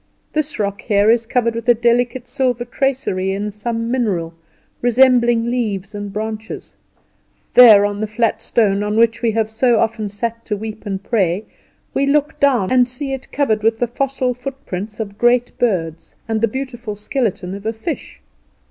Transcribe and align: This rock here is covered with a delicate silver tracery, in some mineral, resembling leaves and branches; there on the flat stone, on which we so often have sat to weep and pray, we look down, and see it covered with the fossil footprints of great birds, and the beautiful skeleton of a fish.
This 0.33 0.57
rock 0.57 0.81
here 0.81 1.11
is 1.11 1.27
covered 1.27 1.53
with 1.53 1.69
a 1.69 1.75
delicate 1.75 2.27
silver 2.27 2.65
tracery, 2.65 3.33
in 3.33 3.51
some 3.51 3.91
mineral, 3.91 4.33
resembling 4.81 5.45
leaves 5.51 5.93
and 5.93 6.11
branches; 6.11 6.75
there 7.53 7.85
on 7.85 8.01
the 8.01 8.07
flat 8.07 8.41
stone, 8.41 8.81
on 8.81 8.97
which 8.97 9.21
we 9.21 9.31
so 9.45 9.79
often 9.79 10.05
have 10.05 10.11
sat 10.11 10.43
to 10.45 10.57
weep 10.57 10.87
and 10.87 11.03
pray, 11.03 11.45
we 11.93 12.07
look 12.07 12.39
down, 12.39 12.71
and 12.71 12.87
see 12.87 13.13
it 13.13 13.31
covered 13.31 13.61
with 13.61 13.77
the 13.77 13.85
fossil 13.85 14.33
footprints 14.33 14.99
of 14.99 15.19
great 15.19 15.55
birds, 15.59 16.15
and 16.27 16.41
the 16.41 16.47
beautiful 16.47 16.95
skeleton 16.95 17.53
of 17.53 17.67
a 17.67 17.71
fish. 17.71 18.19